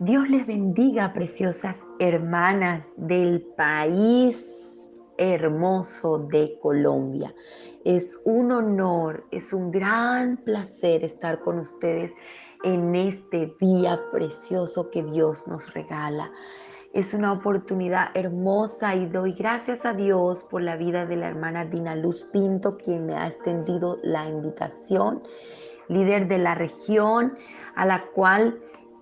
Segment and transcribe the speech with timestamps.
[0.00, 4.44] Dios les bendiga, preciosas hermanas del país
[5.16, 7.34] hermoso de Colombia.
[7.84, 12.12] Es un honor, es un gran placer estar con ustedes
[12.62, 16.30] en este día precioso que Dios nos regala.
[16.92, 21.64] Es una oportunidad hermosa y doy gracias a Dios por la vida de la hermana
[21.64, 25.24] Dina Luz Pinto, quien me ha extendido la invitación,
[25.88, 27.36] líder de la región,
[27.74, 28.60] a la cual...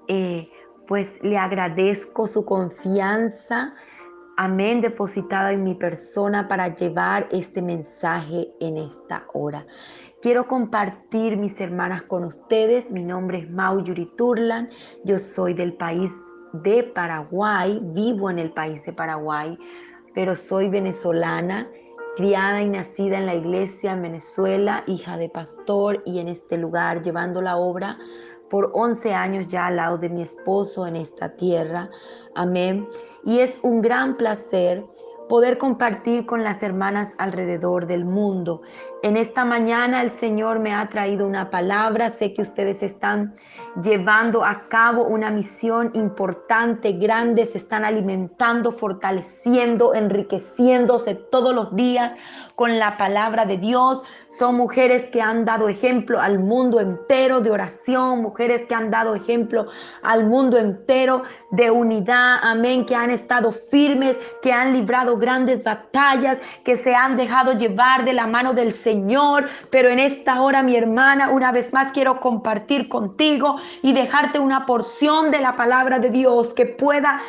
[0.08, 0.48] Eh,
[0.86, 3.74] pues le agradezco su confianza,
[4.36, 9.66] amén, depositada en mi persona para llevar este mensaje en esta hora.
[10.22, 12.90] Quiero compartir, mis hermanas, con ustedes.
[12.90, 13.82] Mi nombre es Mau
[14.16, 14.68] Turlan.
[15.04, 16.10] Yo soy del país
[16.52, 19.58] de Paraguay, vivo en el país de Paraguay,
[20.14, 21.68] pero soy venezolana,
[22.16, 27.02] criada y nacida en la iglesia en Venezuela, hija de pastor y en este lugar
[27.02, 27.98] llevando la obra
[28.48, 31.90] por 11 años ya al lado de mi esposo en esta tierra.
[32.34, 32.88] Amén.
[33.24, 34.84] Y es un gran placer
[35.28, 38.62] poder compartir con las hermanas alrededor del mundo.
[39.06, 42.10] En esta mañana el Señor me ha traído una palabra.
[42.10, 43.36] Sé que ustedes están
[43.80, 47.46] llevando a cabo una misión importante, grande.
[47.46, 52.14] Se están alimentando, fortaleciendo, enriqueciéndose todos los días
[52.56, 54.02] con la palabra de Dios.
[54.28, 59.14] Son mujeres que han dado ejemplo al mundo entero de oración, mujeres que han dado
[59.14, 59.68] ejemplo
[60.02, 66.40] al mundo entero de unidad, amén, que han estado firmes, que han librado grandes batallas,
[66.64, 68.95] que se han dejado llevar de la mano del Señor.
[69.70, 74.66] Pero en esta hora, mi hermana, una vez más quiero compartir contigo y dejarte una
[74.66, 77.20] porción de la palabra de Dios que pueda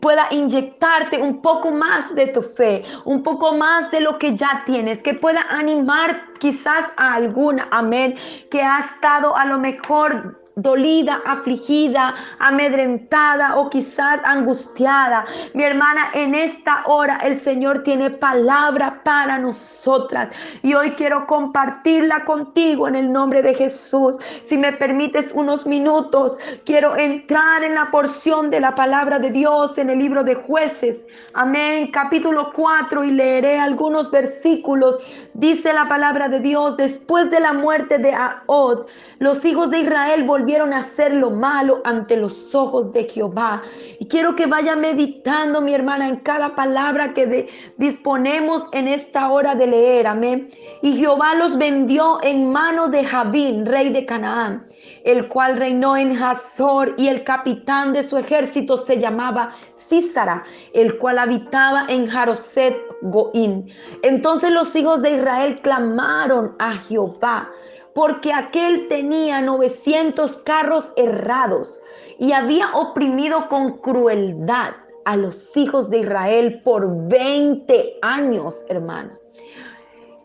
[0.00, 4.62] pueda inyectarte un poco más de tu fe, un poco más de lo que ya
[4.64, 8.14] tienes, que pueda animar quizás a alguna, amén,
[8.50, 15.24] que ha estado a lo mejor dolida, afligida, amedrentada o quizás angustiada.
[15.52, 20.30] Mi hermana, en esta hora el Señor tiene palabra para nosotras
[20.62, 24.18] y hoy quiero compartirla contigo en el nombre de Jesús.
[24.42, 29.76] Si me permites unos minutos, quiero entrar en la porción de la palabra de Dios
[29.76, 30.98] en el libro de jueces.
[31.34, 34.98] Amén, capítulo 4 y leeré algunos versículos.
[35.34, 38.86] Dice la palabra de Dios, después de la muerte de Ahod,
[39.18, 43.62] los hijos de Israel volvieron volvieron a hacer lo malo ante los ojos de Jehová.
[43.98, 49.54] Y quiero que vaya meditando, mi hermana, en cada palabra que disponemos en esta hora
[49.54, 50.06] de leer.
[50.06, 50.50] Amén.
[50.82, 54.66] Y Jehová los vendió en mano de Javín, rey de Canaán,
[55.04, 60.44] el cual reinó en Hazor, y el capitán de su ejército se llamaba Císara,
[60.74, 63.70] el cual habitaba en Jaroset Goín.
[64.02, 67.48] Entonces los hijos de Israel clamaron a Jehová
[67.94, 71.80] porque aquel tenía 900 carros errados
[72.18, 74.72] y había oprimido con crueldad
[75.04, 79.16] a los hijos de Israel por 20 años, hermana.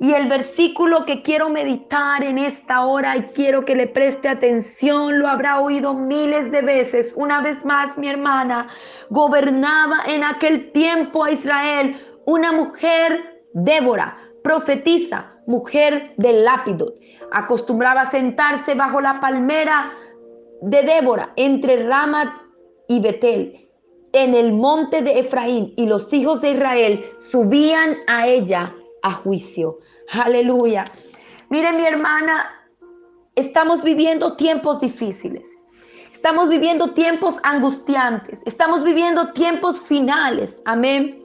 [0.01, 5.19] Y el versículo que quiero meditar en esta hora y quiero que le preste atención,
[5.19, 7.13] lo habrá oído miles de veces.
[7.17, 8.69] Una vez más, mi hermana,
[9.09, 16.93] gobernaba en aquel tiempo a Israel una mujer, Débora, profetiza, mujer de lápido
[17.31, 19.91] acostumbraba sentarse bajo la palmera
[20.61, 22.29] de Débora entre Ramat
[22.87, 23.69] y Betel,
[24.11, 28.73] en el monte de Efraín, y los hijos de Israel subían a ella
[29.03, 29.77] a juicio.
[30.11, 30.85] Aleluya.
[31.49, 32.49] Mire mi hermana,
[33.35, 35.49] estamos viviendo tiempos difíciles.
[36.11, 38.41] Estamos viviendo tiempos angustiantes.
[38.45, 40.59] Estamos viviendo tiempos finales.
[40.65, 41.18] Amén.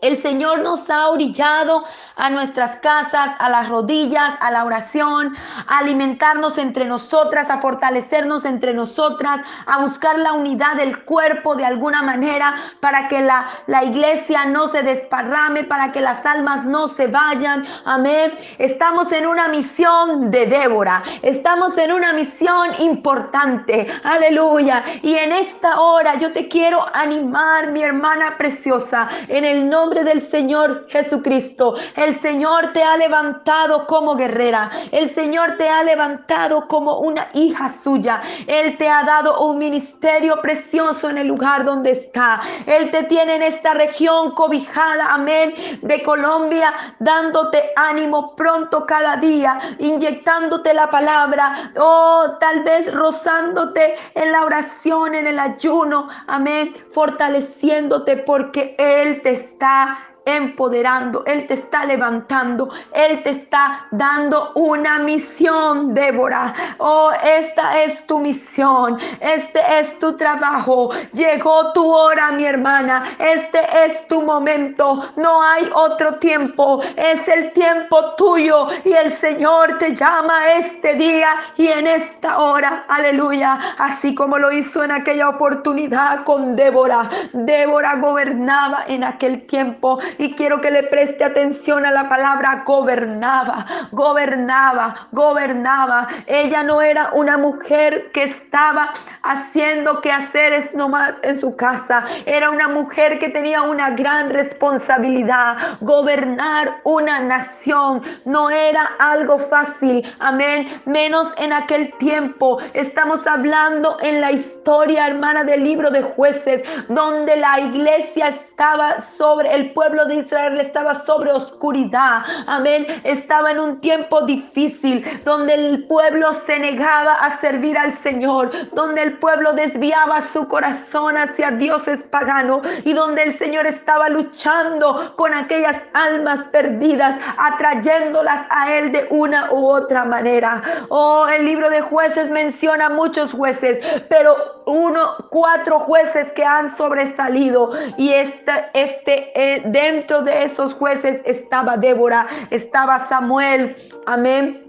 [0.00, 1.84] El Señor nos ha orillado
[2.16, 8.46] a nuestras casas, a las rodillas, a la oración, a alimentarnos entre nosotras, a fortalecernos
[8.46, 13.84] entre nosotras, a buscar la unidad del cuerpo de alguna manera para que la, la
[13.84, 17.66] iglesia no se desparrame, para que las almas no se vayan.
[17.84, 18.32] Amén.
[18.56, 21.02] Estamos en una misión de Débora.
[21.20, 23.86] Estamos en una misión importante.
[24.02, 24.82] Aleluya.
[25.02, 30.22] Y en esta hora yo te quiero animar, mi hermana preciosa, en el nombre del
[30.22, 31.74] Señor Jesucristo.
[31.96, 34.70] El Señor te ha levantado como guerrera.
[34.92, 38.22] El Señor te ha levantado como una hija suya.
[38.46, 42.40] Él te ha dado un ministerio precioso en el lugar donde está.
[42.66, 49.58] Él te tiene en esta región cobijada, amén, de Colombia, dándote ánimo pronto cada día,
[49.78, 56.74] inyectándote la palabra, o oh, tal vez rozándote en la oración, en el ayuno, amén,
[56.92, 64.52] fortaleciéndote porque Él te está ta empoderando, Él te está levantando, Él te está dando
[64.54, 66.54] una misión, Débora.
[66.78, 70.90] Oh, esta es tu misión, este es tu trabajo.
[71.12, 77.52] Llegó tu hora, mi hermana, este es tu momento, no hay otro tiempo, es el
[77.52, 84.14] tiempo tuyo y el Señor te llama este día y en esta hora, aleluya, así
[84.14, 87.08] como lo hizo en aquella oportunidad con Débora.
[87.32, 93.64] Débora gobernaba en aquel tiempo y quiero que le preste atención a la palabra gobernaba,
[93.90, 96.08] gobernaba, gobernaba.
[96.26, 102.68] Ella no era una mujer que estaba haciendo quehaceres nomás en su casa, era una
[102.68, 105.56] mujer que tenía una gran responsabilidad.
[105.80, 112.58] Gobernar una nación no era algo fácil, amén, menos en aquel tiempo.
[112.74, 119.54] Estamos hablando en la historia, hermana, del libro de jueces, donde la iglesia estaba sobre,
[119.54, 125.86] el pueblo de Israel estaba sobre oscuridad, amén, estaba en un tiempo difícil, donde el
[125.86, 132.02] pueblo se negaba a servir al Señor, donde el pueblo desviaba su corazón hacia dioses
[132.04, 139.06] paganos y donde el Señor estaba luchando con aquellas almas perdidas, atrayéndolas a Él de
[139.10, 140.62] una u otra manera.
[140.88, 147.72] Oh, el libro de jueces menciona muchos jueces, pero uno, cuatro jueces que han sobresalido
[147.96, 153.76] y este, este, eh, dentro de esos jueces estaba Débora, estaba Samuel,
[154.06, 154.66] amén.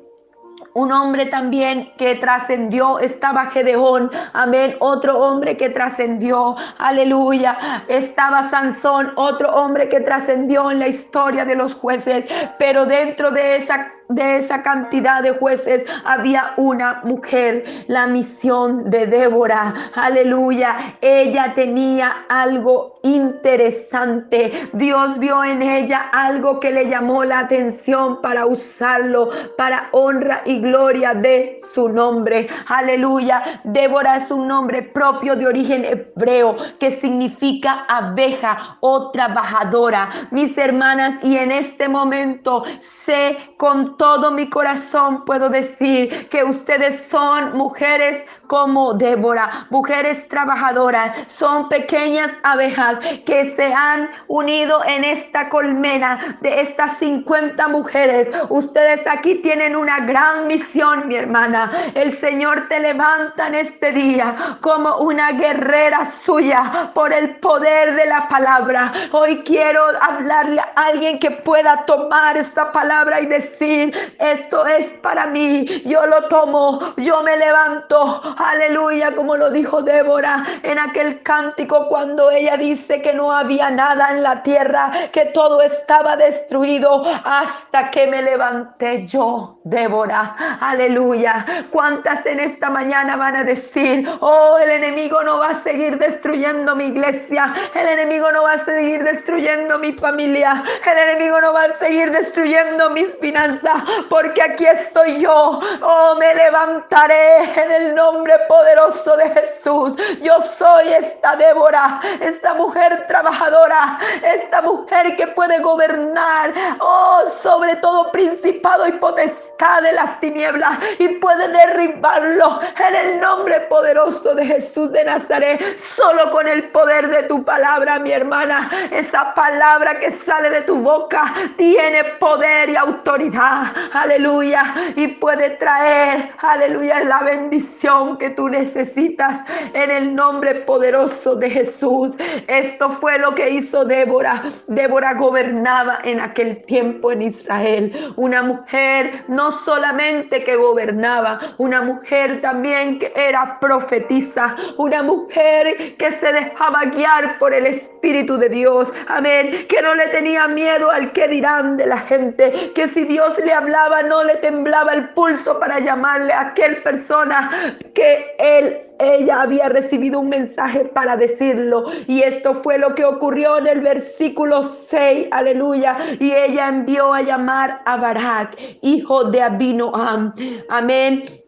[0.73, 9.11] Un hombre también que trascendió, estaba Gedeón, amén, otro hombre que trascendió, aleluya, estaba Sansón,
[9.15, 12.25] otro hombre que trascendió en la historia de los jueces,
[12.57, 19.07] pero dentro de esa de esa cantidad de jueces había una mujer, la misión de
[19.07, 19.91] Débora.
[19.93, 20.97] Aleluya.
[21.01, 24.69] Ella tenía algo interesante.
[24.73, 30.59] Dios vio en ella algo que le llamó la atención para usarlo para honra y
[30.59, 32.47] gloria de su nombre.
[32.67, 33.61] Aleluya.
[33.63, 40.09] Débora es un nombre propio de origen hebreo que significa abeja o trabajadora.
[40.31, 47.03] Mis hermanas, y en este momento sé con todo mi corazón puedo decir que ustedes
[47.03, 55.47] son mujeres como Débora, mujeres trabajadoras, son pequeñas abejas que se han unido en esta
[55.47, 58.27] colmena de estas 50 mujeres.
[58.49, 61.71] Ustedes aquí tienen una gran misión, mi hermana.
[61.93, 68.05] El Señor te levanta en este día como una guerrera suya por el poder de
[68.05, 68.91] la palabra.
[69.13, 75.27] Hoy quiero hablarle a alguien que pueda tomar esta palabra y decir, esto es para
[75.27, 81.87] mí, yo lo tomo, yo me levanto, Aleluya, como lo dijo Débora en aquel cántico
[81.87, 87.91] cuando ella dice que no había nada en la tierra, que todo estaba destruido hasta
[87.91, 90.35] que me levanté yo, Débora.
[90.59, 91.45] Aleluya.
[91.69, 96.75] ¿Cuántas en esta mañana van a decir, oh, el enemigo no va a seguir destruyendo
[96.75, 101.65] mi iglesia, el enemigo no va a seguir destruyendo mi familia, el enemigo no va
[101.65, 108.30] a seguir destruyendo mis finanzas, porque aquí estoy yo, oh, me levantaré en el nombre
[108.47, 109.95] poderoso de Jesús.
[110.21, 118.11] Yo soy esta Débora, esta mujer trabajadora, esta mujer que puede gobernar, oh, sobre todo
[118.11, 124.91] principado y potestad de las tinieblas y puede derribarlo en el nombre poderoso de Jesús
[124.91, 125.77] de Nazaret.
[125.77, 130.77] Solo con el poder de tu palabra, mi hermana, esa palabra que sale de tu
[130.77, 133.73] boca tiene poder y autoridad.
[133.93, 134.73] Aleluya.
[134.95, 139.39] Y puede traer, aleluya, la bendición que tú necesitas
[139.73, 142.15] en el nombre poderoso de Jesús.
[142.47, 144.43] Esto fue lo que hizo Débora.
[144.67, 148.13] Débora gobernaba en aquel tiempo en Israel.
[148.15, 156.11] Una mujer no solamente que gobernaba, una mujer también que era profetisa, una mujer que
[156.11, 158.91] se dejaba guiar por el Espíritu de Dios.
[159.07, 159.65] Amén.
[159.67, 162.71] Que no le tenía miedo al que dirán de la gente.
[162.73, 167.49] Que si Dios le hablaba no le temblaba el pulso para llamarle a aquel persona
[167.93, 168.00] que
[168.37, 171.85] él ella había recibido un mensaje para decirlo.
[172.07, 175.97] Y esto fue lo que ocurrió en el versículo 6, aleluya.
[176.19, 180.33] Y ella envió a llamar a Barak, hijo de Abinoam.
[180.69, 181.40] Amén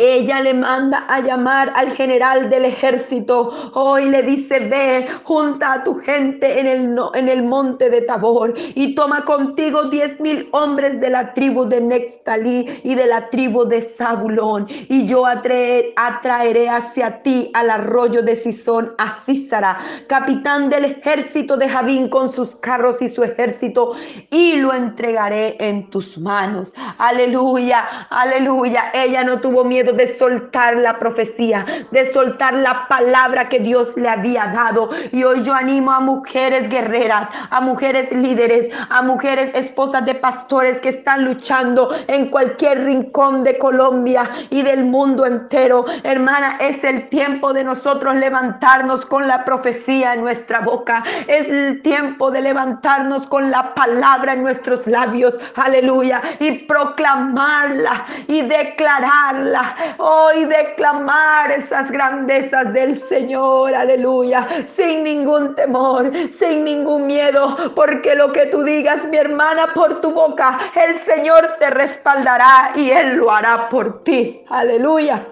[0.00, 3.52] ella le manda a llamar al general del ejército.
[3.74, 8.54] Hoy le dice, ve, junta a tu gente en el, en el monte de Tabor
[8.74, 13.64] y toma contigo diez mil hombres de la tribu de Nextalí y de la tribu
[13.64, 14.66] de Zabulón.
[14.88, 21.68] Y yo atraeré hacia ti al arroyo de Sison a Císara, capitán del ejército de
[21.68, 23.94] Javín con sus carros y su ejército,
[24.30, 26.72] y lo entregaré en tus manos.
[26.98, 28.90] Aleluya, aleluya.
[28.94, 34.08] Ella no tuvo miedo de soltar la profecía, de soltar la palabra que Dios le
[34.08, 34.90] había dado.
[35.12, 40.78] Y hoy yo animo a mujeres guerreras, a mujeres líderes, a mujeres esposas de pastores
[40.80, 45.84] que están luchando en cualquier rincón de Colombia y del mundo entero.
[46.02, 51.02] Hermana, es el tiempo de nosotros levantarnos con la profecía en nuestra boca.
[51.26, 55.38] Es el tiempo de levantarnos con la palabra en nuestros labios.
[55.56, 56.20] Aleluya.
[56.38, 66.64] Y proclamarla y declararla hoy declamar esas grandezas del Señor, aleluya, sin ningún temor, sin
[66.64, 71.70] ningún miedo, porque lo que tú digas, mi hermana, por tu boca, el Señor te
[71.70, 75.26] respaldará y Él lo hará por ti, aleluya.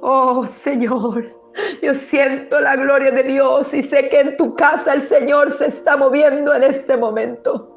[0.00, 1.44] Oh Señor.
[1.82, 5.66] Yo siento la gloria de Dios y sé que en tu casa el Señor se
[5.66, 7.73] está moviendo en este momento.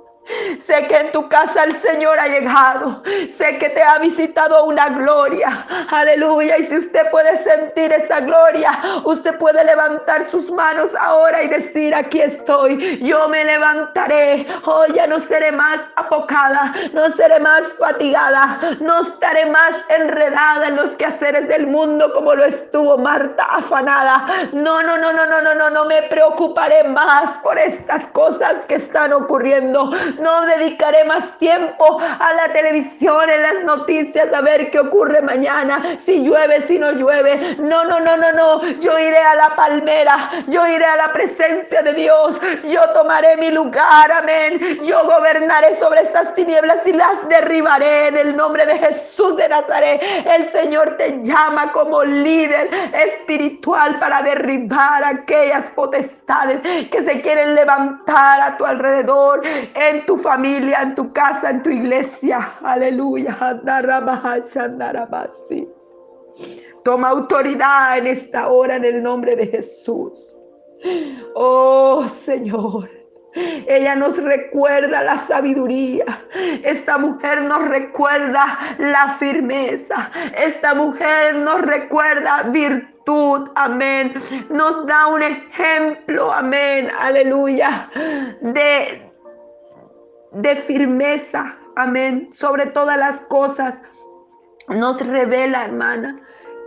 [0.60, 3.02] Sé que en tu casa el Señor ha llegado.
[3.32, 5.66] Sé que te ha visitado una gloria.
[5.90, 6.58] Aleluya.
[6.58, 11.96] Y si usted puede sentir esa gloria, usted puede levantar sus manos ahora y decir,
[11.96, 13.00] aquí estoy.
[13.00, 14.48] Yo me levantaré.
[14.66, 16.74] Oh, ya no seré más apocada.
[16.94, 18.60] No seré más fatigada.
[18.80, 24.26] No estaré más enredada en los quehaceres del mundo como lo estuvo Marta afanada.
[24.52, 25.70] No, no, no, no, no, no, no.
[25.70, 29.92] No me preocuparé más por estas cosas que están ocurriendo.
[30.20, 35.82] No dedicaré más tiempo a la televisión, en las noticias, a ver qué ocurre mañana,
[36.00, 37.56] si llueve, si no llueve.
[37.60, 38.64] No, no, no, no, no.
[38.80, 43.52] Yo iré a la palmera, yo iré a la presencia de Dios, yo tomaré mi
[43.52, 44.60] lugar, amén.
[44.84, 50.02] Yo gobernaré sobre estas tinieblas y las derribaré en el nombre de Jesús de Nazaret.
[50.26, 58.42] El Señor te llama como líder espiritual para derribar aquellas potestades que se quieren levantar
[58.42, 59.42] a tu alrededor
[60.08, 62.54] tu familia, en tu casa, en tu iglesia.
[62.64, 63.38] Aleluya.
[66.84, 70.38] Toma autoridad en esta hora en el nombre de Jesús.
[71.36, 72.90] Oh Señor.
[73.68, 76.06] Ella nos recuerda la sabiduría.
[76.64, 80.10] Esta mujer nos recuerda la firmeza.
[80.38, 83.50] Esta mujer nos recuerda virtud.
[83.56, 84.14] Amén.
[84.50, 86.32] Nos da un ejemplo.
[86.32, 86.90] Amén.
[86.98, 87.90] Aleluya.
[88.42, 89.07] De,
[90.42, 93.80] de firmeza, amén, sobre todas las cosas.
[94.70, 96.20] Nos revela, hermana,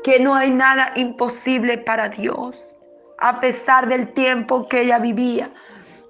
[0.03, 2.67] que no hay nada imposible para Dios,
[3.19, 5.51] a pesar del tiempo que ella vivía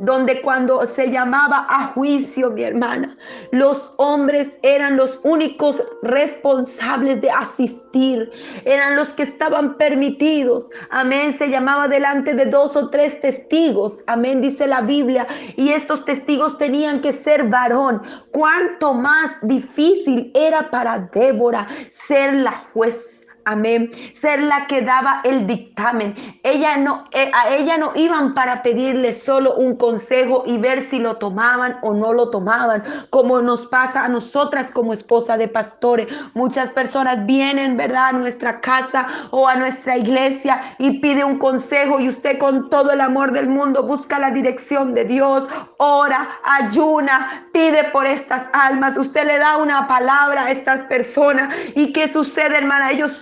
[0.01, 3.17] donde cuando se llamaba a juicio, mi hermana,
[3.53, 8.33] los hombres eran los únicos responsables de asistir,
[8.65, 10.71] eran los que estaban permitidos.
[10.89, 14.03] Amén, se llamaba delante de dos o tres testigos.
[14.07, 15.27] Amén, dice la Biblia.
[15.57, 18.03] Y estos testigos tenían que ser varón.
[18.31, 23.20] Cuánto más difícil era para Débora ser la jueza
[23.51, 23.91] Amén.
[24.15, 26.15] Ser la que daba el dictamen.
[26.45, 31.01] Ella no, eh, a ella no iban para pedirle solo un consejo y ver si
[31.01, 36.07] lo tomaban o no lo tomaban, como nos pasa a nosotras como esposa de pastores.
[36.35, 41.99] Muchas personas vienen, ¿verdad?, a nuestra casa o a nuestra iglesia y pide un consejo
[41.99, 47.49] y usted con todo el amor del mundo busca la dirección de Dios, ora, ayuna,
[47.53, 48.97] pide por estas almas.
[48.97, 52.93] Usted le da una palabra a estas personas y ¿qué sucede, hermana?
[52.93, 53.13] Ellos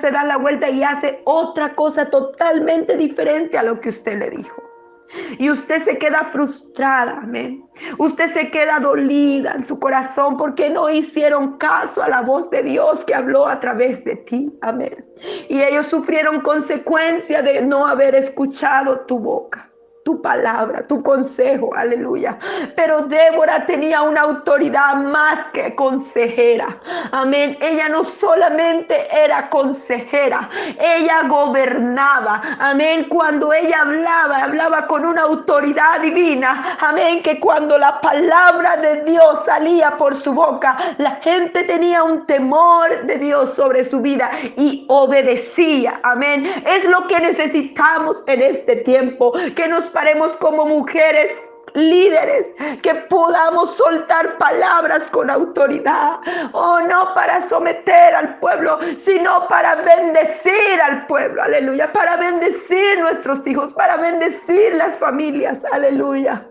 [0.00, 4.30] se dan la vuelta y hace otra cosa totalmente diferente a lo que usted le
[4.30, 4.62] dijo.
[5.38, 7.64] Y usted se queda frustrada, amén.
[7.98, 12.62] Usted se queda dolida en su corazón porque no hicieron caso a la voz de
[12.62, 15.04] Dios que habló a través de ti, amén.
[15.48, 19.70] Y ellos sufrieron consecuencia de no haber escuchado tu boca
[20.06, 22.38] tu palabra, tu consejo, aleluya.
[22.76, 26.78] Pero Débora tenía una autoridad más que consejera,
[27.10, 27.58] amén.
[27.60, 30.48] Ella no solamente era consejera,
[30.78, 33.06] ella gobernaba, amén.
[33.08, 37.20] Cuando ella hablaba, hablaba con una autoridad divina, amén.
[37.20, 43.06] Que cuando la palabra de Dios salía por su boca, la gente tenía un temor
[43.06, 46.46] de Dios sobre su vida y obedecía, amén.
[46.64, 49.90] Es lo que necesitamos en este tiempo, que nos
[50.40, 51.30] como mujeres
[51.74, 56.20] líderes que podamos soltar palabras con autoridad.
[56.52, 61.42] Oh, no para someter al pueblo, sino para bendecir al pueblo.
[61.42, 61.92] Aleluya.
[61.92, 65.60] Para bendecir nuestros hijos, para bendecir las familias.
[65.72, 66.46] Aleluya.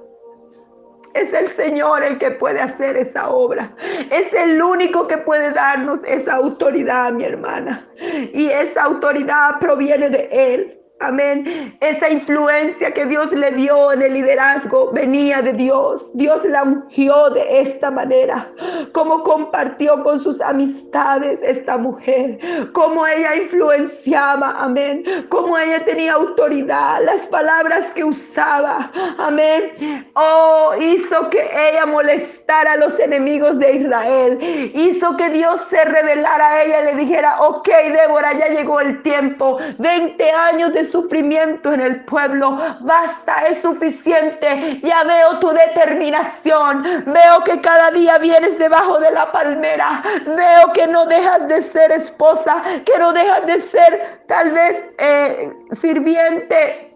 [1.13, 3.73] Es el Señor el que puede hacer esa obra.
[4.11, 7.87] Es el único que puede darnos esa autoridad, mi hermana.
[8.33, 10.74] Y esa autoridad proviene de Él.
[11.01, 11.77] Amén.
[11.81, 16.09] Esa influencia que Dios le dio en el liderazgo venía de Dios.
[16.13, 18.49] Dios la ungió de esta manera.
[18.93, 22.39] Cómo compartió con sus amistades esta mujer.
[22.71, 24.55] Cómo ella influenciaba.
[24.57, 25.03] Amén.
[25.27, 27.03] Cómo ella tenía autoridad.
[27.03, 28.89] Las palabras que usaba.
[29.17, 30.07] Amén.
[30.13, 34.71] Oh, hizo que ella molestara a los enemigos de Israel.
[34.73, 39.01] Hizo que Dios se revelara a ella y le dijera, ok, Débora, ya llegó el
[39.01, 39.57] tiempo.
[39.77, 42.57] 20 años de sufrimiento en el pueblo.
[42.81, 44.79] Basta, es suficiente.
[44.81, 46.83] Ya veo tu determinación.
[47.05, 50.01] Veo que cada día vienes debajo de la palmera.
[50.25, 55.53] Veo que no dejas de ser esposa, que no dejas de ser tal vez eh,
[55.79, 56.94] sirviente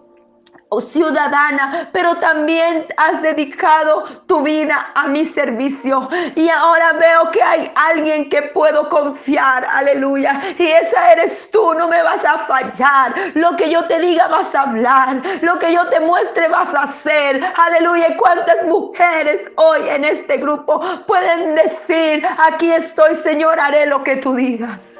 [0.70, 6.08] o ciudadana, pero también has dedicado tu vida a mi servicio.
[6.36, 10.40] Y ahora veo que hay alguien que puedo confiar, aleluya.
[10.58, 13.14] Y esa eres tú, no me vas a fallar.
[13.34, 16.84] Lo que yo te diga vas a hablar, lo que yo te muestre vas a
[16.84, 18.10] hacer, aleluya.
[18.10, 24.18] ¿Y cuántas mujeres hoy en este grupo pueden decir, aquí estoy, Señor, haré lo que
[24.18, 25.00] tú digas?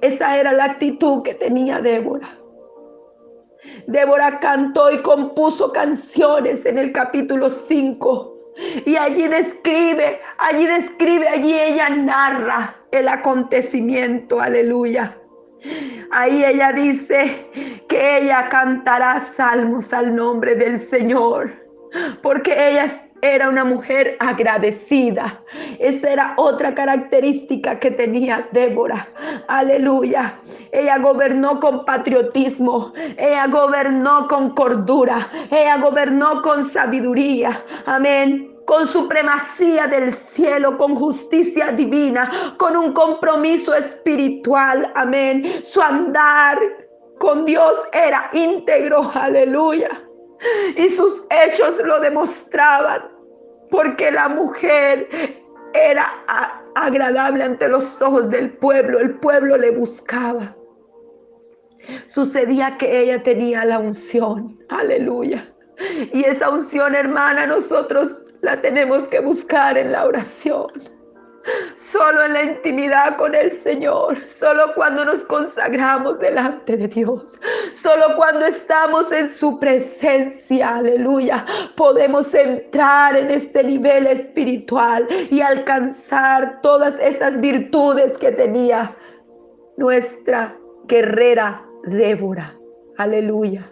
[0.00, 2.37] Esa era la actitud que tenía Débora.
[3.88, 8.34] Débora cantó y compuso canciones en el capítulo 5.
[8.84, 15.16] Y allí describe, allí describe, allí ella narra el acontecimiento, aleluya.
[16.10, 17.46] Ahí ella dice
[17.88, 21.50] que ella cantará salmos al nombre del Señor,
[22.22, 22.84] porque ella
[23.22, 25.42] era una mujer agradecida.
[25.78, 29.08] Esa era otra característica que tenía Débora.
[29.48, 30.38] Aleluya.
[30.72, 32.92] Ella gobernó con patriotismo.
[33.16, 35.30] Ella gobernó con cordura.
[35.50, 37.62] Ella gobernó con sabiduría.
[37.86, 44.92] Amén con supremacía del cielo, con justicia divina, con un compromiso espiritual.
[44.94, 45.42] Amén.
[45.64, 46.58] Su andar
[47.18, 49.10] con Dios era íntegro.
[49.14, 50.07] Aleluya.
[50.76, 53.02] Y sus hechos lo demostraban,
[53.70, 55.08] porque la mujer
[55.74, 56.12] era
[56.74, 60.54] agradable ante los ojos del pueblo, el pueblo le buscaba.
[62.06, 65.52] Sucedía que ella tenía la unción, aleluya.
[66.12, 70.68] Y esa unción, hermana, nosotros la tenemos que buscar en la oración.
[71.76, 77.38] Solo en la intimidad con el Señor, solo cuando nos consagramos delante de Dios,
[77.72, 81.44] solo cuando estamos en su presencia, aleluya,
[81.76, 88.94] podemos entrar en este nivel espiritual y alcanzar todas esas virtudes que tenía
[89.76, 90.56] nuestra
[90.86, 92.54] guerrera Débora,
[92.96, 93.70] aleluya.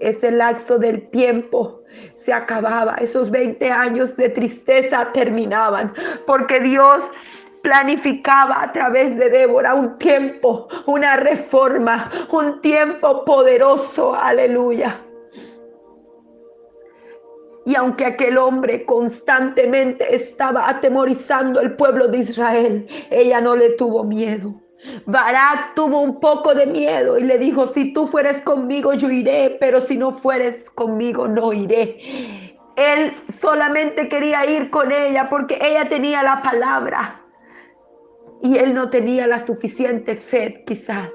[0.00, 1.82] Ese lapso del tiempo
[2.14, 5.92] se acababa, esos 20 años de tristeza terminaban,
[6.26, 7.10] porque Dios
[7.62, 15.00] planificaba a través de Débora un tiempo, una reforma, un tiempo poderoso, aleluya.
[17.64, 24.04] Y aunque aquel hombre constantemente estaba atemorizando al pueblo de Israel, ella no le tuvo
[24.04, 24.54] miedo.
[25.06, 29.56] Barak tuvo un poco de miedo y le dijo, si tú fueres conmigo, yo iré,
[29.60, 32.54] pero si no fueres conmigo, no iré.
[32.76, 37.20] Él solamente quería ir con ella porque ella tenía la palabra
[38.42, 41.10] y él no tenía la suficiente fe quizás.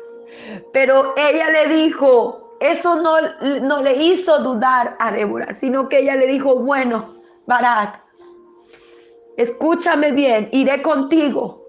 [0.74, 3.16] Pero ella le dijo, eso no,
[3.62, 8.02] no le hizo dudar a Débora, sino que ella le dijo, bueno, Barak,
[9.38, 11.61] escúchame bien, iré contigo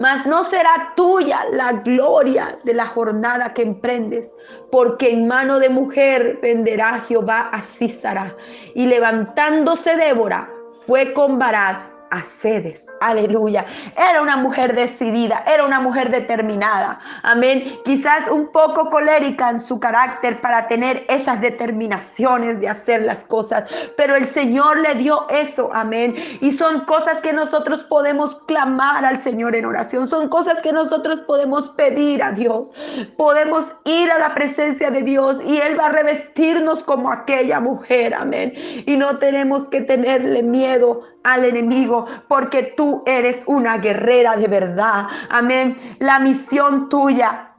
[0.00, 4.30] mas no será tuya la gloria de la jornada que emprendes,
[4.72, 8.34] porque en mano de mujer venderá Jehová a Císara.
[8.74, 10.50] Y levantándose Débora,
[10.86, 12.86] fue con Barak a sedes.
[13.00, 13.64] Aleluya.
[13.96, 17.00] Era una mujer decidida, era una mujer determinada.
[17.22, 17.78] Amén.
[17.84, 23.70] Quizás un poco colérica en su carácter para tener esas determinaciones de hacer las cosas.
[23.96, 25.70] Pero el Señor le dio eso.
[25.72, 26.14] Amén.
[26.40, 30.06] Y son cosas que nosotros podemos clamar al Señor en oración.
[30.06, 32.72] Son cosas que nosotros podemos pedir a Dios.
[33.16, 38.14] Podemos ir a la presencia de Dios y Él va a revestirnos como aquella mujer.
[38.14, 38.52] Amén.
[38.86, 45.06] Y no tenemos que tenerle miedo al enemigo, porque tú eres una guerrera de verdad.
[45.28, 45.76] Amén.
[45.98, 47.54] La misión tuya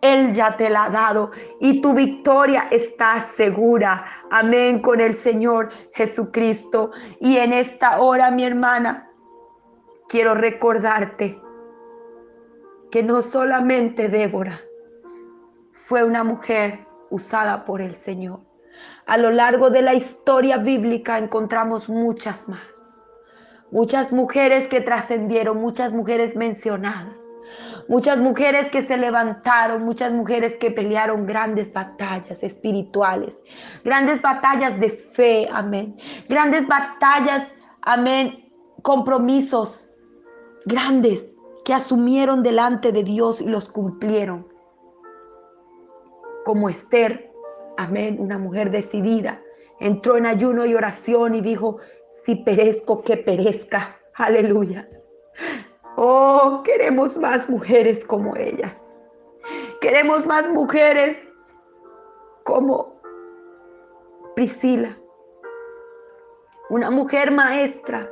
[0.00, 1.30] Él ya te la ha dado
[1.60, 4.04] y tu victoria está segura.
[4.30, 6.90] Amén con el Señor Jesucristo.
[7.20, 9.10] Y en esta hora, mi hermana,
[10.08, 11.40] quiero recordarte
[12.90, 14.60] que no solamente Débora
[15.72, 18.40] fue una mujer usada por el Señor.
[19.06, 22.75] A lo largo de la historia bíblica encontramos muchas más.
[23.76, 27.14] Muchas mujeres que trascendieron, muchas mujeres mencionadas.
[27.88, 33.38] Muchas mujeres que se levantaron, muchas mujeres que pelearon grandes batallas espirituales,
[33.84, 35.94] grandes batallas de fe, amén.
[36.26, 39.92] Grandes batallas, amén, compromisos
[40.64, 41.30] grandes
[41.66, 44.48] que asumieron delante de Dios y los cumplieron.
[46.46, 47.30] Como Esther,
[47.76, 49.42] amén, una mujer decidida,
[49.80, 51.76] entró en ayuno y oración y dijo,
[52.26, 53.96] si perezco, que perezca.
[54.14, 54.88] Aleluya.
[55.96, 58.82] Oh, queremos más mujeres como ellas.
[59.80, 61.28] Queremos más mujeres
[62.42, 63.00] como
[64.34, 64.98] Priscila,
[66.68, 68.10] una mujer maestra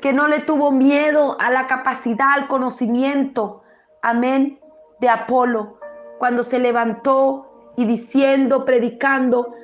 [0.00, 3.62] que no le tuvo miedo a la capacidad, al conocimiento,
[4.02, 4.58] amén,
[5.00, 5.78] de Apolo,
[6.18, 9.54] cuando se levantó y diciendo, predicando,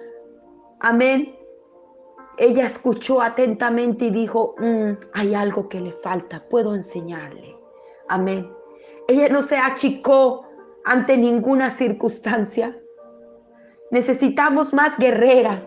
[0.81, 1.40] amén,
[2.41, 7.55] ella escuchó atentamente y dijo, mm, hay algo que le falta, puedo enseñarle.
[8.09, 8.51] Amén.
[9.09, 10.47] Ella no se achicó
[10.87, 12.75] ante ninguna circunstancia.
[13.91, 15.61] Necesitamos más guerreras.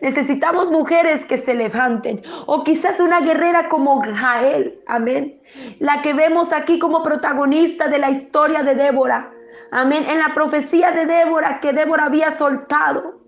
[0.00, 2.22] Necesitamos mujeres que se levanten.
[2.46, 4.80] O quizás una guerrera como Jael.
[4.86, 5.42] Amén.
[5.80, 9.32] La que vemos aquí como protagonista de la historia de Débora.
[9.72, 10.04] Amén.
[10.08, 13.25] En la profecía de Débora que Débora había soltado.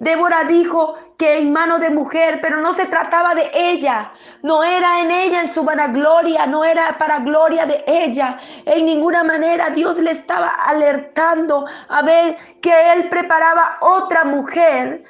[0.00, 5.00] Débora dijo que en mano de mujer, pero no se trataba de ella, no era
[5.00, 8.38] en ella en su vanagloria, no era para gloria de ella.
[8.64, 15.04] En ninguna manera Dios le estaba alertando a ver que él preparaba otra mujer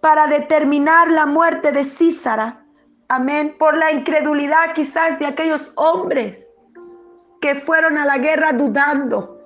[0.00, 2.64] para determinar la muerte de Císara.
[3.08, 6.46] Amén, por la incredulidad quizás de aquellos hombres
[7.40, 9.38] que fueron a la guerra dudando.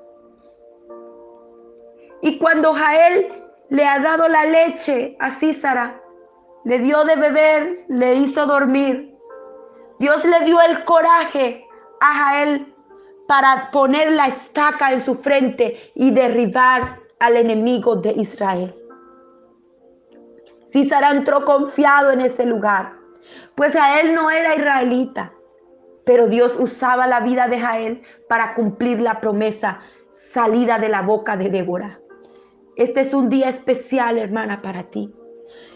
[2.23, 3.41] Y cuando Jael
[3.73, 5.99] le ha dado la leche a Císara,
[6.65, 9.17] le dio de beber, le hizo dormir.
[9.99, 11.65] Dios le dio el coraje
[12.03, 12.75] a Jael
[13.27, 18.75] para poner la estaca en su frente y derribar al enemigo de Israel.
[20.71, 22.93] Císara entró confiado en ese lugar,
[23.55, 25.33] pues Jael no era israelita,
[26.05, 29.81] pero Dios usaba la vida de Jael para cumplir la promesa
[30.13, 32.02] salida de la boca de Débora.
[32.77, 35.13] Este es un día especial, hermana, para ti.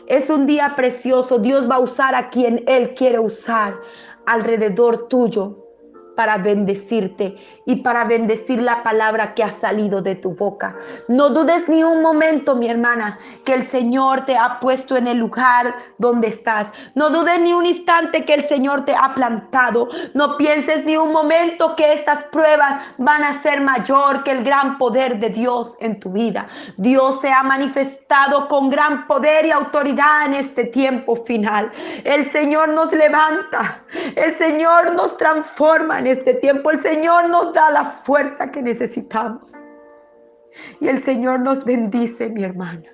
[0.07, 1.39] Es un día precioso.
[1.39, 3.79] Dios va a usar a quien Él quiere usar
[4.25, 5.66] alrededor tuyo
[6.17, 10.77] para bendecirte y para bendecir la palabra que ha salido de tu boca.
[11.09, 15.19] No dudes ni un momento, mi hermana, que el Señor te ha puesto en el
[15.19, 16.73] lugar donde estás.
[16.95, 19.89] No dudes ni un instante que el Señor te ha plantado.
[20.15, 24.79] No pienses ni un momento que estas pruebas van a ser mayor que el gran
[24.79, 26.47] poder de Dios en tu vida.
[26.77, 31.71] Dios se ha manifestado con gran poder y autoridad en este tiempo final.
[32.05, 33.83] El Señor nos levanta.
[34.15, 36.71] El Señor nos transforma este tiempo.
[36.71, 39.53] El Señor nos da la fuerza que necesitamos.
[40.81, 42.89] Y el Señor nos bendice, mi hermana,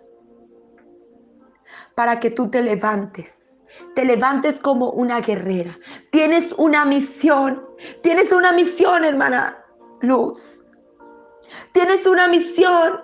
[1.95, 3.39] para que tú te levantes.
[3.95, 5.79] Te levantes como una guerrera.
[6.11, 7.65] Tienes una misión.
[8.03, 9.65] Tienes una misión, hermana
[10.01, 10.61] Luz.
[11.73, 13.01] Tienes una misión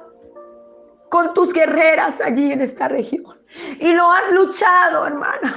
[1.11, 3.39] con tus guerreras allí en esta región.
[3.79, 5.55] Y lo has luchado, hermana.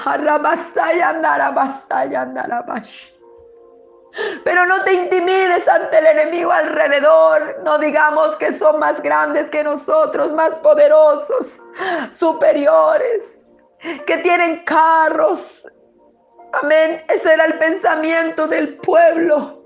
[4.43, 7.59] Pero no te intimides ante el enemigo alrededor.
[7.63, 11.59] No digamos que son más grandes que nosotros, más poderosos,
[12.11, 13.39] superiores,
[14.05, 15.67] que tienen carros.
[16.61, 17.03] Amén.
[17.07, 19.61] Ese era el pensamiento del pueblo.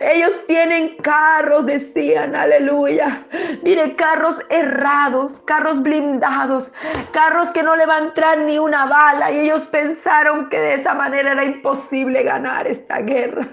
[0.00, 3.24] Ellos tienen carros, decían, aleluya.
[3.62, 6.72] Mire, carros errados, carros blindados,
[7.12, 9.30] carros que no le va a entrar ni una bala.
[9.30, 13.46] Y ellos pensaron que de esa manera era imposible ganar esta guerra.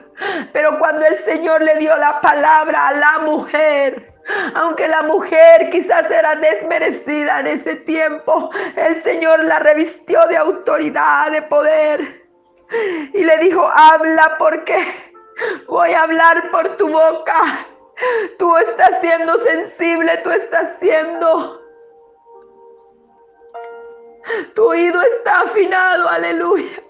[0.54, 4.14] Pero cuando el Señor le dio la palabra a la mujer,
[4.56, 11.32] aunque la mujer quizás era desmerecida en ese tiempo, el Señor la revistió de autoridad,
[11.32, 12.26] de poder.
[13.14, 14.78] Y le dijo, habla porque
[15.68, 17.68] Voy a hablar por tu boca.
[18.38, 21.62] Tú estás siendo sensible, tú estás siendo...
[24.54, 26.84] Tu oído está afinado, aleluya.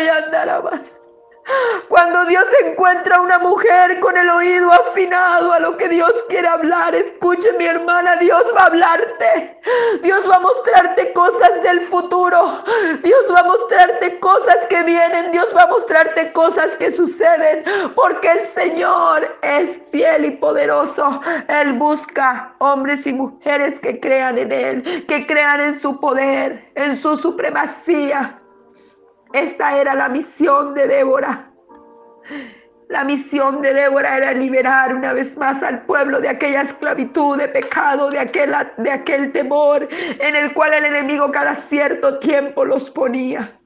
[0.00, 1.01] y andarabas.
[1.88, 6.94] Cuando Dios encuentra una mujer con el oído afinado a lo que Dios quiere hablar,
[6.94, 9.60] escuche mi hermana, Dios va a hablarte.
[10.02, 12.62] Dios va a mostrarte cosas del futuro.
[13.02, 15.32] Dios va a mostrarte cosas que vienen.
[15.32, 17.64] Dios va a mostrarte cosas que suceden.
[17.94, 21.20] Porque el Señor es fiel y poderoso.
[21.48, 26.96] Él busca hombres y mujeres que crean en Él, que crean en su poder, en
[26.96, 28.41] su supremacía.
[29.32, 31.50] Esta era la misión de Débora.
[32.88, 37.48] La misión de Débora era liberar una vez más al pueblo de aquella esclavitud, de
[37.48, 42.90] pecado, de aquel, de aquel temor en el cual el enemigo cada cierto tiempo los
[42.90, 43.58] ponía.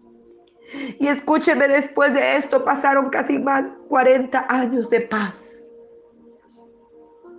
[1.01, 5.45] Y escúcheme, después de esto pasaron casi más 40 años de paz.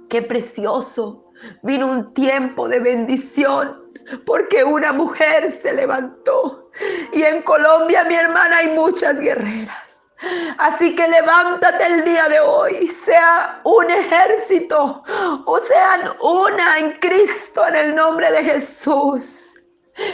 [0.10, 1.26] Qué precioso.
[1.64, 3.87] Vino un tiempo de bendición
[4.26, 6.70] porque una mujer se levantó.
[7.14, 9.88] Y en Colombia, mi hermana, hay muchas guerreras.
[10.58, 15.04] Así que levántate el día de hoy, sea un ejército
[15.46, 19.47] o sean una en Cristo en el nombre de Jesús.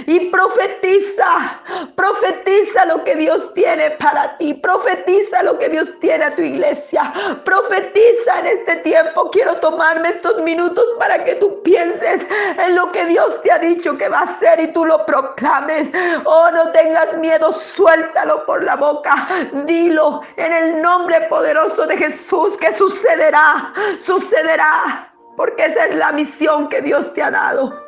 [0.06, 1.60] Y profetiza,
[1.96, 7.12] profetiza lo que Dios tiene para ti, profetiza lo que Dios tiene a tu iglesia,
[7.43, 9.30] profetiza en este tiempo.
[9.32, 12.26] Quiero tomarme estos minutos para que tú pienses
[12.58, 15.91] en lo que Dios te ha dicho que va a hacer y tú lo proclames.
[16.26, 19.28] Oh, no tengas miedo, suéltalo por la boca,
[19.65, 26.69] dilo en el nombre poderoso de Jesús que sucederá, sucederá, porque esa es la misión
[26.69, 27.83] que Dios te ha dado.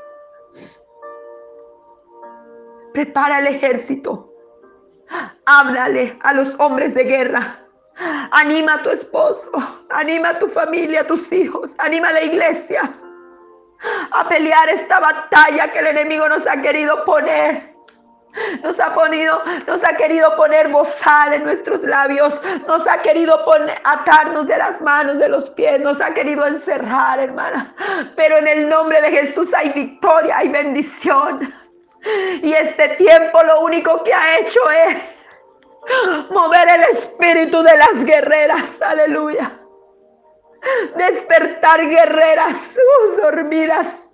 [2.95, 4.33] Prepara el ejército.
[5.45, 7.59] Háblale a los hombres de guerra.
[8.31, 9.51] Anima a tu esposo,
[9.89, 12.91] anima a tu familia, a tus hijos, anima a la iglesia
[14.11, 17.75] a pelear esta batalla que el enemigo nos ha querido poner.
[18.63, 23.79] Nos ha, ponido, nos ha querido poner bozal en nuestros labios, nos ha querido poner,
[23.85, 27.73] atarnos de las manos, de los pies, nos ha querido encerrar, hermana.
[28.17, 31.53] Pero en el nombre de Jesús hay victoria, hay bendición.
[32.41, 35.17] Y este tiempo lo único que ha hecho es
[36.29, 38.81] mover el espíritu de las guerreras.
[38.81, 39.59] Aleluya.
[40.95, 44.09] Despertar guerreras uh, dormidas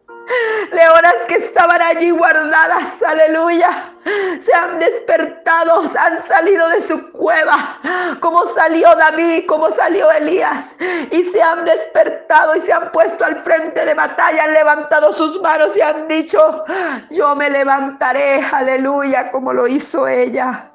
[0.71, 3.93] Leonas que estaban allí guardadas, aleluya,
[4.39, 7.79] se han despertado, han salido de su cueva,
[8.19, 10.75] como salió David, como salió Elías,
[11.11, 15.39] y se han despertado y se han puesto al frente de batalla, han levantado sus
[15.41, 16.63] manos y han dicho,
[17.09, 20.71] yo me levantaré, aleluya, como lo hizo ella,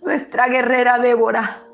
[0.00, 1.67] nuestra guerrera Débora.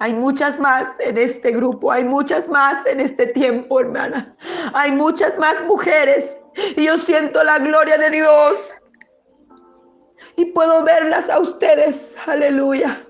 [0.00, 4.34] Hay muchas más en este grupo, hay muchas más en este tiempo, hermana.
[4.72, 6.38] Hay muchas más mujeres
[6.76, 8.60] y yo siento la gloria de Dios.
[10.36, 13.06] Y puedo verlas a ustedes, aleluya.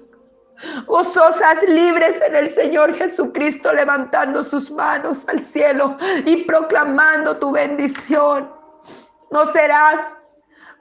[0.87, 8.51] Gozosas, libres en el Señor Jesucristo, levantando sus manos al cielo y proclamando tu bendición.
[9.31, 10.01] No serás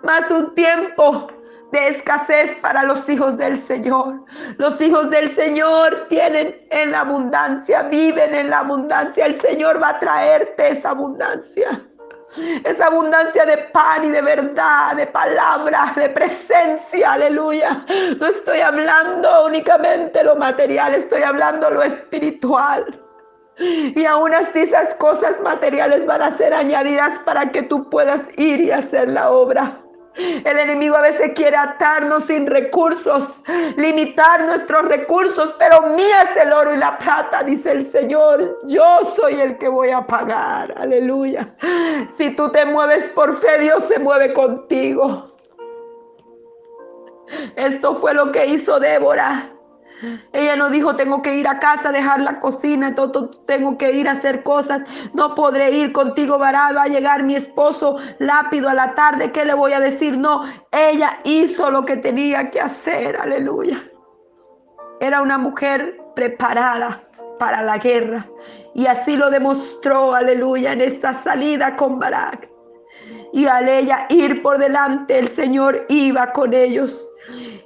[0.04, 1.28] más un tiempo
[1.72, 4.26] de escasez para los hijos del Señor.
[4.58, 9.26] Los hijos del Señor tienen en la abundancia, viven en la abundancia.
[9.26, 11.82] El Señor va a traerte esa abundancia.
[12.64, 17.86] Esa abundancia de pan y de verdad, de palabras, de presencia, aleluya.
[18.20, 23.02] No estoy hablando únicamente lo material, estoy hablando lo espiritual.
[23.58, 28.62] Y aún así esas cosas materiales van a ser añadidas para que tú puedas ir
[28.62, 29.81] y hacer la obra.
[30.16, 33.40] El enemigo a veces quiere atarnos sin recursos,
[33.78, 38.60] limitar nuestros recursos, pero mía es el oro y la plata, dice el Señor.
[38.64, 40.74] Yo soy el que voy a pagar.
[40.78, 41.56] Aleluya.
[42.12, 45.28] Si tú te mueves por fe, Dios se mueve contigo.
[47.56, 49.51] Esto fue lo que hizo Débora.
[50.34, 54.08] Ella no dijo, tengo que ir a casa, dejar la cocina, todo, tengo que ir
[54.08, 54.84] a hacer cosas.
[55.14, 56.76] No podré ir contigo, varado.
[56.76, 59.32] Va a llegar mi esposo lápido a la tarde.
[59.32, 60.18] ¿Qué le voy a decir?
[60.18, 63.18] No, ella hizo lo que tenía que hacer.
[63.18, 63.84] Aleluya.
[65.00, 67.04] Era una mujer preparada
[67.40, 68.28] para la guerra.
[68.74, 72.50] Y así lo demostró, aleluya, en esta salida con Barak.
[73.34, 77.12] Y al ella ir por delante, el Señor iba con ellos.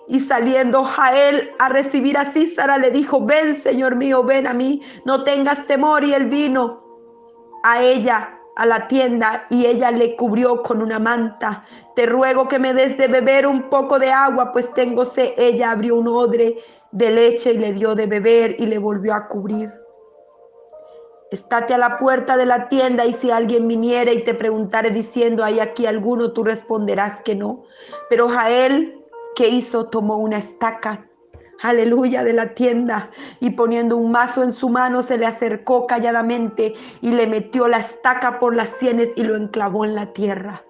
[0.07, 4.81] Y saliendo Jael a recibir a Císara, le dijo, ven, Señor mío, ven a mí,
[5.03, 6.03] no tengas temor.
[6.03, 6.83] Y él vino
[7.63, 11.65] a ella, a la tienda, y ella le cubrió con una manta.
[11.95, 15.33] Te ruego que me des de beber un poco de agua, pues tengo sed.
[15.37, 16.57] Ella abrió un odre
[16.91, 19.71] de leche y le dio de beber y le volvió a cubrir.
[21.31, 25.43] Estate a la puerta de la tienda y si alguien viniere y te preguntare diciendo,
[25.43, 26.31] ¿hay aquí alguno?
[26.31, 27.63] Tú responderás que no.
[28.09, 29.04] Pero Jael
[29.35, 29.89] ¿Qué hizo?
[29.89, 31.05] Tomó una estaca,
[31.61, 36.73] aleluya, de la tienda y poniendo un mazo en su mano se le acercó calladamente
[37.01, 40.63] y le metió la estaca por las sienes y lo enclavó en la tierra.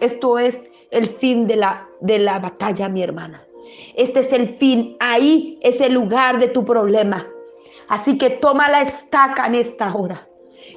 [0.00, 3.44] Esto es el fin de la, de la batalla, mi hermana.
[3.96, 7.26] Este es el fin, ahí es el lugar de tu problema.
[7.88, 10.26] Así que toma la estaca en esta hora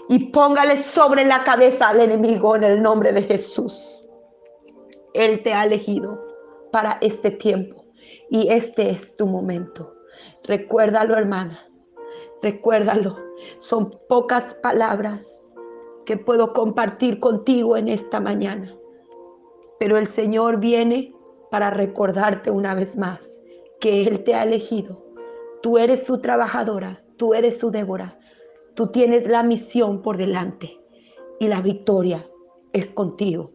[0.09, 4.05] y póngale sobre la cabeza al enemigo en el nombre de Jesús.
[5.13, 6.28] Él te ha elegido
[6.71, 7.85] para este tiempo
[8.29, 9.93] y este es tu momento.
[10.43, 11.59] Recuérdalo, hermana.
[12.41, 13.17] Recuérdalo.
[13.59, 15.25] Son pocas palabras
[16.05, 18.75] que puedo compartir contigo en esta mañana.
[19.79, 21.13] Pero el Señor viene
[21.51, 23.19] para recordarte una vez más
[23.79, 25.03] que Él te ha elegido.
[25.61, 28.17] Tú eres su trabajadora, tú eres su Débora.
[28.75, 30.79] Tú tienes la misión por delante
[31.39, 32.25] y la victoria
[32.71, 33.51] es contigo,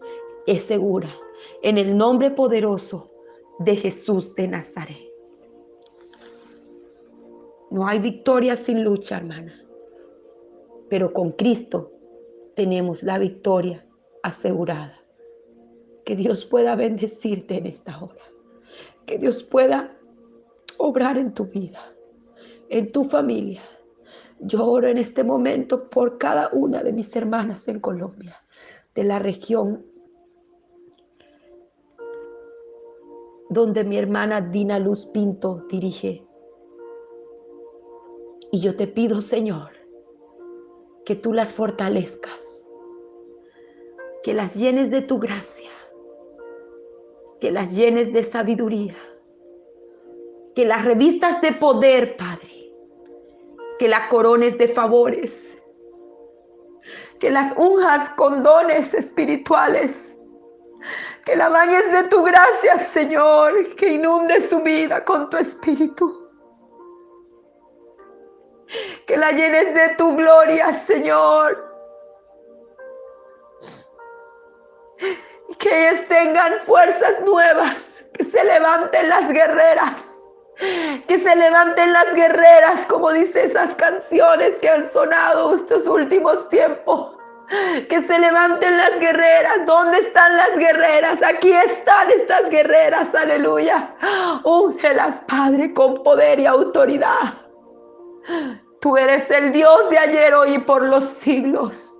[0.46, 1.08] es segura.
[1.62, 3.10] En el nombre poderoso
[3.58, 5.14] de Jesús de Nazaret.
[7.70, 9.52] No hay victoria sin lucha, hermana.
[10.88, 11.92] Pero con Cristo
[12.54, 13.84] tenemos la victoria
[14.22, 15.00] asegurada.
[16.04, 18.22] Que Dios pueda bendecirte en esta hora.
[19.06, 19.96] Que Dios pueda
[20.76, 21.80] obrar en tu vida,
[22.68, 23.62] en tu familia.
[24.40, 28.34] Yo oro en este momento por cada una de mis hermanas en Colombia,
[28.94, 29.86] de la región
[33.54, 36.26] donde mi hermana Dina Luz Pinto dirige.
[38.52, 39.70] Y yo te pido, Señor,
[41.06, 42.62] que tú las fortalezcas,
[44.22, 45.70] que las llenes de tu gracia,
[47.40, 48.96] que las llenes de sabiduría,
[50.54, 52.72] que las revistas de poder, Padre,
[53.78, 55.56] que la corones de favores,
[57.18, 60.13] que las unjas con dones espirituales
[61.24, 66.28] que la bañes de tu gracia, Señor, que inunde su vida con tu espíritu.
[69.06, 71.72] Que la llenes de tu gloria, Señor.
[75.48, 80.04] Y que ellas tengan fuerzas nuevas, que se levanten las guerreras.
[81.08, 87.13] Que se levanten las guerreras, como dice esas canciones que han sonado estos últimos tiempos.
[87.48, 89.66] Que se levanten las guerreras.
[89.66, 91.22] ¿Dónde están las guerreras?
[91.22, 93.14] Aquí están estas guerreras.
[93.14, 93.94] Aleluya.
[94.44, 97.34] Úngelas, Padre, con poder y autoridad.
[98.80, 101.96] Tú eres el Dios de ayer, hoy y por los siglos.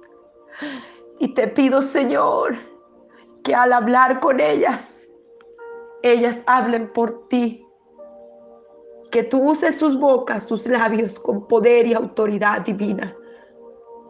[1.18, 2.56] Y te pido, Señor,
[3.42, 5.06] que al hablar con ellas,
[6.02, 7.66] ellas hablen por ti.
[9.10, 13.14] Que tú uses sus bocas, sus labios con poder y autoridad divina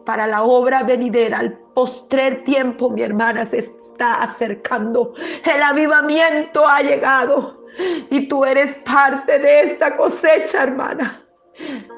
[0.05, 5.13] para la obra venidera, al postrer tiempo, mi hermana, se está acercando.
[5.43, 7.65] El avivamiento ha llegado
[8.09, 11.21] y tú eres parte de esta cosecha, hermana.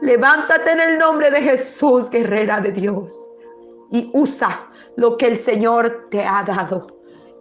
[0.02, 3.18] Levántate en el nombre de Jesús, guerrera de Dios,
[3.92, 6.88] y usa lo que el Señor te ha dado.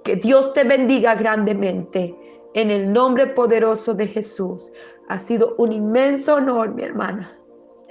[0.04, 2.14] Que Dios te bendiga grandemente
[2.54, 4.72] en el nombre poderoso de Jesús.
[5.08, 7.36] Ha sido un inmenso honor, mi hermana,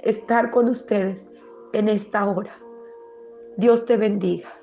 [0.02, 1.26] estar con ustedes
[1.72, 2.65] en esta hora.
[3.56, 4.55] Dios te bendiga.